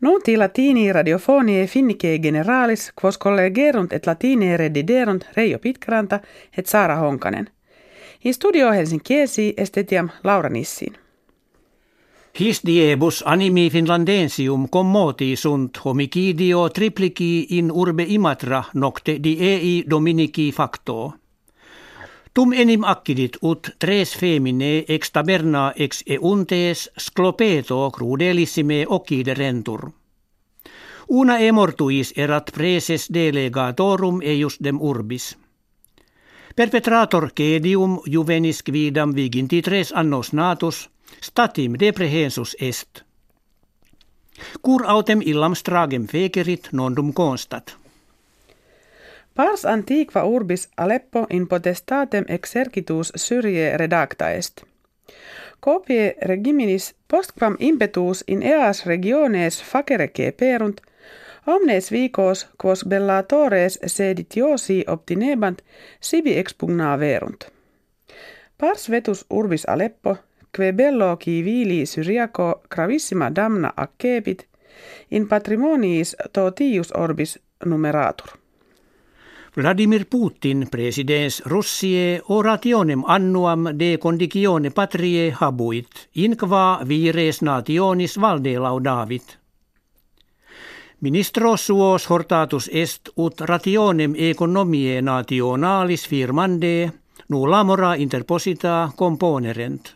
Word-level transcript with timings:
Nunti 0.00 0.36
latini 0.36 0.92
radiofonie 0.92 1.66
finnike 1.66 2.18
generalis 2.18 2.92
quos 3.02 3.18
collegerunt 3.18 3.92
et 3.92 4.06
latine 4.06 4.56
rediderunt 4.56 5.24
Reijo 5.36 5.58
Pitkranta 5.58 6.20
et 6.56 6.66
Saara 6.66 6.96
Honkanen. 6.96 7.48
In 8.24 8.34
studio 8.34 8.72
Helsinkiesi 8.72 9.54
estetiam 9.56 10.08
Laura 10.24 10.48
Nissin. 10.48 10.94
His 12.40 12.62
diebus 12.66 13.22
animi 13.26 13.70
finlandensium 13.70 14.68
commoti 14.68 15.36
sunt 15.36 15.84
homicidio 15.84 16.68
triplici 16.68 17.58
in 17.58 17.70
urbe 17.70 18.02
Imatra 18.08 18.64
nocte 18.74 19.20
diei 19.22 19.84
dominici 19.90 20.52
facto. 20.52 21.14
Tum 22.34 22.52
enim 22.52 22.84
accidit 22.84 23.36
ut 23.42 23.68
tres 23.78 24.16
femine 24.18 24.84
ex 24.88 25.10
taberna 25.14 25.72
ex 25.76 26.02
euntes 26.06 26.90
sclopeto 26.98 27.90
crudelissime 27.90 28.86
rentur. 29.38 29.90
Una 31.08 31.38
emortuis 31.38 32.12
erat 32.16 32.50
preses 32.54 33.06
delegatorum 33.14 34.20
eius 34.22 34.58
dem 34.64 34.80
urbis. 34.80 35.36
Perpetrator 36.56 37.30
cedium 37.36 38.00
juvenis 38.06 38.62
quidam 38.62 39.14
viginti 39.14 39.62
tres 39.62 39.92
annos 39.92 40.32
natus, 40.32 40.90
statim 41.20 41.78
deprehensus 41.78 42.56
est. 42.60 43.04
Cur 44.62 44.82
autem 44.86 45.20
illam 45.22 45.54
stragem 45.54 46.06
fecerit 46.06 46.68
nondum 46.72 47.12
constat. 47.12 47.83
Pars 49.34 49.64
antiqua 49.64 50.22
urbis 50.24 50.68
Aleppo 50.76 51.26
in 51.30 51.48
potestatem 51.48 52.24
exercitus 52.28 53.12
Syrie 53.16 53.76
redacta 53.76 54.30
est. 54.30 54.62
Copie 55.60 56.14
regiminis 56.22 56.94
postquam 57.08 57.56
impetus 57.58 58.24
in 58.26 58.42
eas 58.42 58.86
regiones 58.86 59.62
facerece 59.62 60.32
perunt, 60.32 60.80
omnes 61.46 61.92
vicos 61.92 62.46
quos 62.62 62.84
bellatores 62.84 63.78
seditiosi 63.86 64.84
obtinebant 64.86 65.58
sibi 66.00 66.38
expugna 66.38 66.98
verunt. 66.98 67.44
Pars 68.58 68.90
vetus 68.90 69.26
urbis 69.30 69.64
Aleppo, 69.68 70.16
que 70.52 70.72
bello 70.72 71.16
qui 71.16 71.44
vili 71.44 71.86
Syriaco 71.86 72.62
gravissima 72.70 73.34
damna 73.34 73.72
accepit, 73.76 74.46
in 75.10 75.28
patrimoniis 75.28 76.16
totius 76.32 76.92
orbis 76.92 77.38
numeratur. 77.64 78.43
Vladimir 79.56 80.06
Putin 80.10 80.66
presidens 80.70 81.42
Russie 81.46 82.20
orationem 82.28 83.04
annuam 83.06 83.68
de 83.78 83.98
condicione 84.02 84.70
patrie 84.70 85.30
habuit, 85.30 86.08
inqua 86.14 86.80
vires 86.82 87.38
nationis 87.42 88.16
valde 88.20 88.56
laudavit. 88.58 89.38
Ministro 91.00 91.56
suos 91.56 92.06
hortatus 92.10 92.68
est 92.72 93.12
ut 93.16 93.40
rationem 93.40 94.14
economiae 94.18 95.02
nationalis 95.02 96.08
firmande 96.08 96.90
nulla 97.28 97.62
mora 97.64 97.94
interposita 97.94 98.90
componerent. 98.96 99.94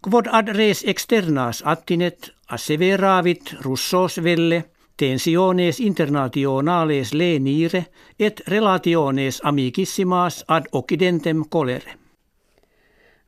Quod 0.00 0.30
ad 0.30 0.54
res 0.54 0.84
externas 0.86 1.64
attinet 1.66 2.30
asseveravit 2.46 3.56
russos 3.66 4.22
velle– 4.22 4.64
tensiones 4.96 5.80
internationales 5.80 7.14
lenire 7.14 7.86
et 8.18 8.42
relationes 8.48 9.40
amicissimas 9.44 10.44
ad 10.48 10.64
occidentem 10.72 11.42
colere. 11.50 11.92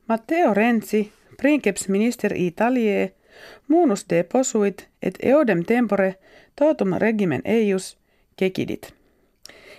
Matteo 0.07 0.53
Renzi, 0.53 1.11
princeps 1.37 1.89
minister 1.89 2.33
Italiae, 2.35 3.13
munus 3.67 4.05
de 4.09 4.23
posuit 4.23 4.87
et 5.01 5.17
eodem 5.23 5.63
tempore 5.65 6.15
totum 6.55 6.93
regimen 6.97 7.41
eius 7.45 7.97
kecidit. 8.35 8.93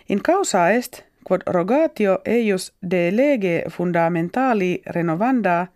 In 0.08 0.22
causa 0.22 0.70
est, 0.70 1.02
quod 1.24 1.42
rogatio 1.46 2.18
eius 2.24 2.72
de 2.90 3.16
lege 3.16 3.64
fundamentali 3.70 4.82
renovanda 4.86 5.66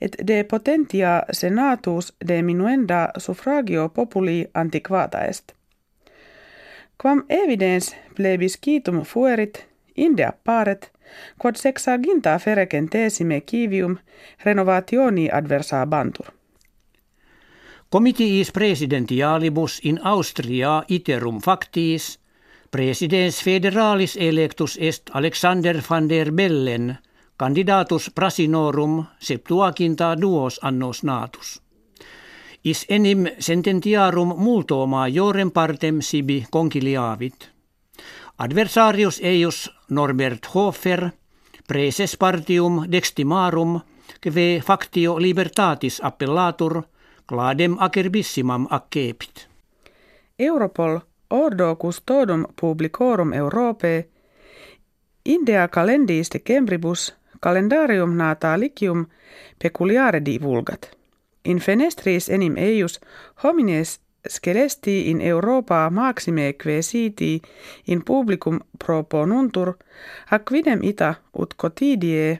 et 0.00 0.16
de 0.26 0.44
potentia 0.44 1.22
senatus 1.32 2.12
de 2.28 2.42
minuenda 2.42 3.08
suffragio 3.18 3.88
populi 3.88 4.46
antiquata 4.54 5.24
est. 5.24 5.52
Quam 7.02 7.24
evidens 7.28 7.96
plebiscitum 8.14 9.02
fuerit, 9.04 9.66
inde 9.96 10.24
apparet, 10.24 10.90
quod 11.38 11.56
sexaginta 11.56 12.38
ferecen 12.38 12.88
tesime 12.88 13.40
kivium 13.40 13.98
renovationi 14.44 15.28
adversa 15.32 15.86
bantur. 15.86 16.26
Comitiis 17.90 18.52
presidentialibus 18.52 19.80
in 19.84 20.00
Austria 20.02 20.82
iterum 20.88 21.40
factis, 21.40 22.18
presidens 22.70 23.42
federalis 23.42 24.16
electus 24.16 24.78
est 24.80 25.10
Alexander 25.12 25.78
van 25.90 26.08
der 26.08 26.32
Bellen, 26.32 26.96
candidatus 27.36 28.10
prasinorum 28.14 29.04
septuaginta 29.18 30.20
duos 30.20 30.60
annos 30.62 31.02
natus. 31.02 31.62
Is 32.64 32.86
enim 32.88 33.26
sententiarum 33.38 34.34
multo 34.36 34.86
majorem 34.86 35.50
partem 35.50 36.00
sibi 36.00 36.46
conciliavit. 36.50 37.50
Adversarius 38.38 39.20
eius 39.22 39.70
Norbert 39.90 40.46
Hofer, 40.54 41.10
preses 41.68 42.16
partium 42.16 42.84
dextimarum, 42.92 43.80
kve 44.20 44.62
factio 44.66 45.18
libertatis 45.18 46.00
appellatur, 46.02 46.82
cladem 47.26 47.76
acerbissimam 47.78 48.66
accepit. 48.70 49.48
Europol 50.38 51.00
ordo 51.30 51.76
custodum 51.76 52.46
publicorum 52.60 53.32
Europae, 53.32 54.08
Indea 55.24 55.68
calendis 55.68 56.30
de 56.30 56.38
Cembribus 57.44 57.68
calendarium 57.68 58.16
natalicium 58.16 59.06
peculiare 59.58 60.20
divulgat. 60.24 60.96
In 61.44 61.58
fenestris 61.58 62.28
enim 62.28 62.56
eius 62.56 63.00
homines 63.42 64.00
scelesti 64.28 65.10
in 65.10 65.20
Europa 65.20 65.90
maxime 65.90 66.54
quesiti 66.54 67.40
in 67.86 68.02
publicum 68.02 68.58
proponuntur, 68.78 69.76
ac 70.30 70.50
videm 70.50 70.82
ita 70.82 71.14
ut 71.32 71.54
cotidie 71.56 72.38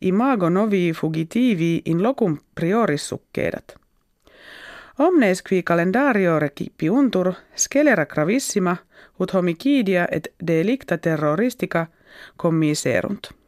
imago 0.00 0.48
novi 0.48 0.92
fugitivi 0.92 1.80
in 1.84 2.02
locum 2.02 2.38
prioris 2.54 3.08
succedat. 3.08 3.76
Omnes 4.98 5.42
qui 5.42 5.62
calendario 5.62 6.38
recipiuntur 6.38 7.34
scelera 7.54 8.04
gravissima 8.04 8.76
ut 9.18 9.32
homicidia 9.32 10.06
et 10.10 10.28
delicta 10.38 10.98
terroristica 10.98 11.86
commiserunt. 12.36 13.45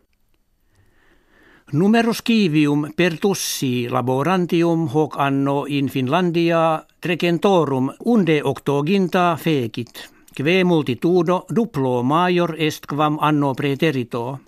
Numerus 1.73 2.23
kivium 2.25 2.87
pertussi 2.97 3.91
laborantium 3.93 4.87
hoc 4.89 5.19
anno 5.21 5.67
in 5.69 5.89
Finlandia 5.89 6.83
trecentorum 7.01 7.91
unde 8.09 8.41
octoginta 8.43 9.37
fecit, 9.37 10.09
kve 10.33 10.65
multitudo 10.65 11.45
duplo 11.55 12.03
major 12.03 12.55
est 12.59 12.87
quam 12.89 13.19
anno 13.21 13.53
preterito. 13.55 14.39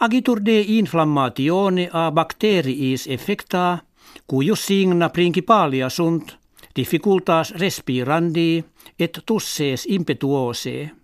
Agitur 0.00 0.44
de 0.44 0.60
inflammatione 0.76 1.88
a 1.92 2.10
bacteriis 2.10 3.06
effecta, 3.06 3.80
cuius 4.26 4.66
signa 4.66 5.08
principalia 5.08 5.88
sunt 5.88 6.36
difficultas 6.76 7.54
respirandi 7.56 8.62
et 8.98 9.22
tusses 9.24 9.86
impetuose. 9.88 10.99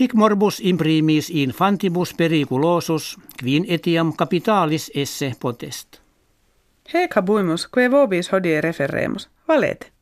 Hic 0.00 0.14
morbus 0.14 0.60
imprimis 0.60 1.30
infantibus 1.30 2.14
periculosus, 2.14 3.16
quin 3.38 3.64
etiam 3.68 4.12
capitalis 4.12 4.90
esse 4.94 5.32
potest. 5.40 6.00
Hec 6.94 7.14
habuimus, 7.16 7.68
que 7.68 7.88
vobis 7.90 8.32
hodie 8.32 8.60
referremus, 8.60 9.28
valete. 9.48 9.93